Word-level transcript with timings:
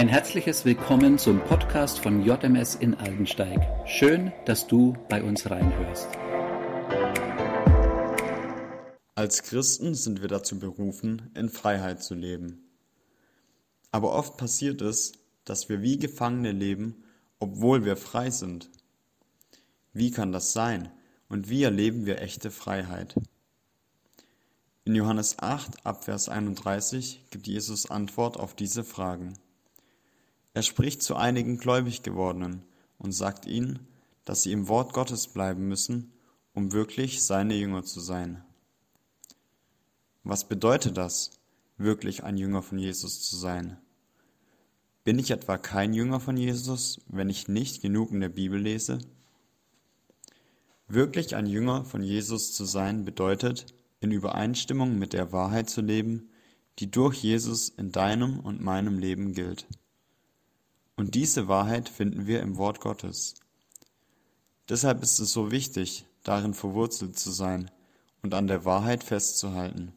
Ein 0.00 0.08
herzliches 0.08 0.64
Willkommen 0.64 1.18
zum 1.18 1.40
Podcast 1.44 1.98
von 1.98 2.24
JMS 2.24 2.74
in 2.74 2.94
Aldensteig. 2.94 3.60
Schön, 3.86 4.32
dass 4.46 4.66
du 4.66 4.96
bei 5.10 5.22
uns 5.22 5.50
reinhörst. 5.50 6.08
Als 9.14 9.42
Christen 9.42 9.94
sind 9.94 10.22
wir 10.22 10.28
dazu 10.28 10.58
berufen, 10.58 11.30
in 11.34 11.50
Freiheit 11.50 12.02
zu 12.02 12.14
leben. 12.14 12.64
Aber 13.92 14.14
oft 14.14 14.38
passiert 14.38 14.80
es, 14.80 15.12
dass 15.44 15.68
wir 15.68 15.82
wie 15.82 15.98
Gefangene 15.98 16.52
leben, 16.52 17.04
obwohl 17.38 17.84
wir 17.84 17.98
frei 17.98 18.30
sind. 18.30 18.70
Wie 19.92 20.10
kann 20.10 20.32
das 20.32 20.54
sein? 20.54 20.90
Und 21.28 21.50
wie 21.50 21.62
erleben 21.62 22.06
wir 22.06 22.22
echte 22.22 22.50
Freiheit? 22.50 23.16
In 24.86 24.94
Johannes 24.94 25.38
8 25.40 25.84
ab 25.84 26.04
Vers 26.04 26.30
31 26.30 27.26
gibt 27.28 27.46
Jesus 27.46 27.90
Antwort 27.90 28.38
auf 28.38 28.54
diese 28.54 28.82
Fragen. 28.82 29.34
Er 30.52 30.62
spricht 30.62 31.02
zu 31.02 31.16
einigen 31.16 31.58
gläubig 31.58 32.02
gewordenen 32.02 32.62
und 32.98 33.12
sagt 33.12 33.46
ihnen, 33.46 33.86
dass 34.24 34.42
sie 34.42 34.52
im 34.52 34.68
Wort 34.68 34.92
Gottes 34.92 35.28
bleiben 35.28 35.68
müssen, 35.68 36.12
um 36.54 36.72
wirklich 36.72 37.22
seine 37.22 37.54
Jünger 37.54 37.84
zu 37.84 38.00
sein. 38.00 38.44
Was 40.24 40.48
bedeutet 40.48 40.96
das, 40.96 41.30
wirklich 41.76 42.24
ein 42.24 42.36
Jünger 42.36 42.62
von 42.62 42.78
Jesus 42.78 43.22
zu 43.22 43.36
sein? 43.36 43.78
Bin 45.02 45.18
ich 45.18 45.30
etwa 45.30 45.56
kein 45.56 45.94
Jünger 45.94 46.20
von 46.20 46.36
Jesus, 46.36 47.00
wenn 47.08 47.30
ich 47.30 47.48
nicht 47.48 47.80
genug 47.80 48.10
in 48.12 48.20
der 48.20 48.28
Bibel 48.28 48.60
lese? 48.60 48.98
Wirklich 50.88 51.36
ein 51.36 51.46
Jünger 51.46 51.84
von 51.84 52.02
Jesus 52.02 52.52
zu 52.52 52.64
sein 52.64 53.04
bedeutet, 53.04 53.72
in 54.00 54.10
Übereinstimmung 54.10 54.98
mit 54.98 55.12
der 55.12 55.32
Wahrheit 55.32 55.70
zu 55.70 55.80
leben, 55.80 56.28
die 56.78 56.90
durch 56.90 57.22
Jesus 57.22 57.68
in 57.68 57.92
deinem 57.92 58.40
und 58.40 58.60
meinem 58.60 58.98
Leben 58.98 59.32
gilt. 59.32 59.66
Und 61.00 61.14
diese 61.14 61.48
Wahrheit 61.48 61.88
finden 61.88 62.26
wir 62.26 62.42
im 62.42 62.58
Wort 62.58 62.80
Gottes. 62.80 63.36
Deshalb 64.68 65.02
ist 65.02 65.18
es 65.18 65.32
so 65.32 65.50
wichtig, 65.50 66.04
darin 66.24 66.52
verwurzelt 66.52 67.18
zu 67.18 67.30
sein 67.30 67.70
und 68.20 68.34
an 68.34 68.48
der 68.48 68.66
Wahrheit 68.66 69.02
festzuhalten. 69.02 69.94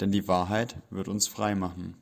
Denn 0.00 0.10
die 0.10 0.26
Wahrheit 0.26 0.76
wird 0.88 1.08
uns 1.08 1.26
frei 1.26 1.54
machen. 1.54 1.98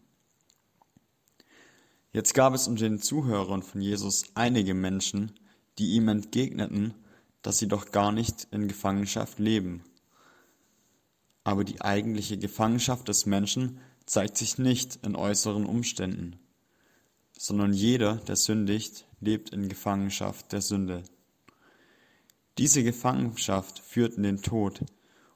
Jetzt 2.13 2.35
gab 2.35 2.55
es 2.55 2.69
unter 2.69 2.89
den 2.89 3.01
Zuhörern 3.01 3.65
von 3.65 3.81
Jesus 3.81 4.27
einige 4.35 4.75
Menschen, 4.75 5.33
die 5.81 5.95
ihm 5.95 6.07
entgegneten, 6.07 6.95
dass 7.43 7.59
sie 7.59 7.67
doch 7.67 7.91
gar 7.91 8.13
nicht 8.13 8.47
in 8.53 8.69
Gefangenschaft 8.69 9.41
leben. 9.41 9.83
Aber 11.43 11.65
die 11.65 11.81
eigentliche 11.81 12.39
Gefangenschaft 12.39 13.09
des 13.09 13.27
Menschen 13.27 13.81
zeigt 14.07 14.37
sich 14.37 14.57
nicht 14.57 15.05
in 15.05 15.17
äußeren 15.17 15.67
Umständen, 15.67 16.39
sondern 17.39 17.73
jeder, 17.73 18.17
der 18.17 18.37
sündigt, 18.37 19.07
lebt 19.21 19.51
in 19.51 19.69
Gefangenschaft 19.69 20.53
der 20.53 20.61
Sünde. 20.61 21.05
Diese 22.59 22.83
Gefangenschaft 22.83 23.79
führt 23.79 24.15
in 24.15 24.25
den 24.25 24.43
Tod, 24.43 24.85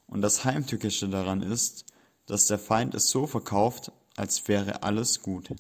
und 0.09 0.21
das 0.21 0.45
Heimtückische 0.45 1.09
daran 1.09 1.41
ist, 1.41 1.87
dass 2.27 2.47
der 2.47 2.59
Feind 2.59 2.95
es 2.95 3.09
so 3.09 3.27
verkauft, 3.27 3.93
als 4.17 4.47
wäre 4.49 4.83
alles 4.83 5.23
gut. 5.23 5.55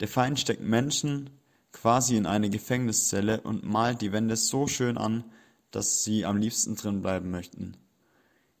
Der 0.00 0.08
Feind 0.08 0.38
steckt 0.38 0.60
Menschen 0.60 1.30
quasi 1.72 2.16
in 2.16 2.26
eine 2.26 2.50
Gefängniszelle 2.50 3.40
und 3.40 3.64
malt 3.64 4.02
die 4.02 4.12
Wände 4.12 4.36
so 4.36 4.66
schön 4.66 4.98
an, 4.98 5.24
dass 5.70 6.04
sie 6.04 6.26
am 6.26 6.36
liebsten 6.36 6.74
drin 6.74 7.00
bleiben 7.00 7.30
möchten. 7.30 7.76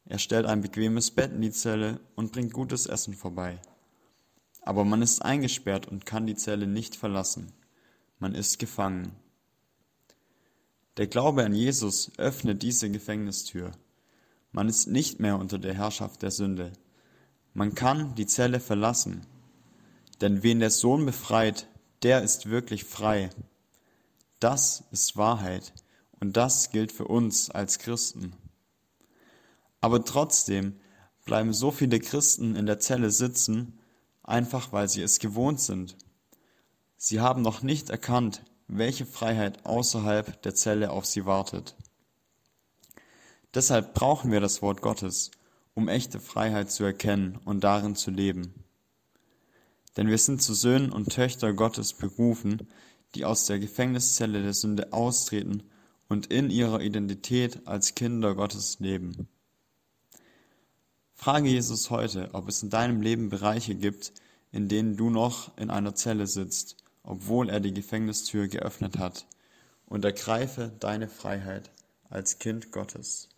Er 0.06 0.18
stellt 0.18 0.46
ein 0.46 0.62
bequemes 0.62 1.10
Bett 1.10 1.32
in 1.32 1.42
die 1.42 1.50
Zelle 1.50 2.00
und 2.14 2.32
bringt 2.32 2.52
gutes 2.52 2.86
Essen 2.86 3.14
vorbei. 3.14 3.60
Aber 4.62 4.84
man 4.84 5.02
ist 5.02 5.22
eingesperrt 5.22 5.86
und 5.88 6.06
kann 6.06 6.26
die 6.26 6.34
Zelle 6.34 6.66
nicht 6.66 6.96
verlassen. 6.96 7.52
Man 8.18 8.34
ist 8.34 8.58
gefangen. 8.58 9.12
Der 10.96 11.06
Glaube 11.06 11.44
an 11.44 11.54
Jesus 11.54 12.12
öffnet 12.18 12.62
diese 12.62 12.90
Gefängnistür. 12.90 13.72
Man 14.52 14.68
ist 14.68 14.86
nicht 14.86 15.20
mehr 15.20 15.38
unter 15.38 15.58
der 15.58 15.74
Herrschaft 15.74 16.22
der 16.22 16.30
Sünde. 16.30 16.72
Man 17.54 17.74
kann 17.74 18.14
die 18.14 18.26
Zelle 18.26 18.60
verlassen 18.60 19.26
denn 20.20 20.42
wen 20.42 20.60
der 20.60 20.70
Sohn 20.70 21.06
befreit, 21.06 21.66
der 22.02 22.22
ist 22.22 22.50
wirklich 22.50 22.84
frei. 22.84 23.30
Das 24.38 24.84
ist 24.90 25.16
Wahrheit 25.16 25.72
und 26.18 26.36
das 26.36 26.70
gilt 26.70 26.92
für 26.92 27.06
uns 27.06 27.50
als 27.50 27.78
Christen. 27.78 28.34
Aber 29.80 30.04
trotzdem 30.04 30.76
bleiben 31.24 31.52
so 31.52 31.70
viele 31.70 32.00
Christen 32.00 32.54
in 32.54 32.66
der 32.66 32.80
Zelle 32.80 33.10
sitzen, 33.10 33.78
einfach 34.30 34.72
weil 34.72 34.88
sie 34.88 35.02
es 35.02 35.18
gewohnt 35.18 35.60
sind. 35.60 35.96
Sie 36.96 37.20
haben 37.20 37.42
noch 37.42 37.62
nicht 37.62 37.90
erkannt, 37.90 38.42
welche 38.68 39.06
Freiheit 39.06 39.66
außerhalb 39.66 40.40
der 40.42 40.54
Zelle 40.54 40.90
auf 40.90 41.06
sie 41.06 41.26
wartet. 41.26 41.76
Deshalb 43.52 43.94
brauchen 43.94 44.30
wir 44.30 44.40
das 44.40 44.62
Wort 44.62 44.80
Gottes, 44.80 45.32
um 45.74 45.88
echte 45.88 46.20
Freiheit 46.20 46.70
zu 46.70 46.84
erkennen 46.84 47.38
und 47.44 47.64
darin 47.64 47.96
zu 47.96 48.10
leben. 48.10 48.64
Denn 49.96 50.06
wir 50.06 50.18
sind 50.18 50.40
zu 50.40 50.54
Söhnen 50.54 50.92
und 50.92 51.12
Töchter 51.12 51.52
Gottes 51.52 51.94
berufen, 51.94 52.68
die 53.14 53.24
aus 53.24 53.46
der 53.46 53.58
Gefängniszelle 53.58 54.42
der 54.42 54.54
Sünde 54.54 54.92
austreten 54.92 55.64
und 56.08 56.26
in 56.26 56.50
ihrer 56.50 56.80
Identität 56.80 57.66
als 57.66 57.94
Kinder 57.96 58.34
Gottes 58.34 58.78
leben. 58.78 59.28
Frage 61.22 61.50
Jesus 61.50 61.90
heute, 61.90 62.30
ob 62.32 62.48
es 62.48 62.62
in 62.62 62.70
deinem 62.70 63.02
Leben 63.02 63.28
Bereiche 63.28 63.74
gibt, 63.74 64.14
in 64.52 64.68
denen 64.68 64.96
du 64.96 65.10
noch 65.10 65.54
in 65.58 65.68
einer 65.68 65.94
Zelle 65.94 66.26
sitzt, 66.26 66.78
obwohl 67.02 67.50
er 67.50 67.60
die 67.60 67.74
Gefängnistür 67.74 68.48
geöffnet 68.48 68.96
hat, 68.96 69.26
und 69.84 70.02
ergreife 70.02 70.72
deine 70.80 71.08
Freiheit 71.08 71.70
als 72.08 72.38
Kind 72.38 72.72
Gottes. 72.72 73.28